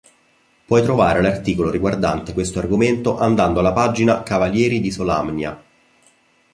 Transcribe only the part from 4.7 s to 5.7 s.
di Solamnia.